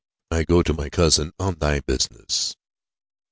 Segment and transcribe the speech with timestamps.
[0.31, 2.55] I go to my cousin, on thy business."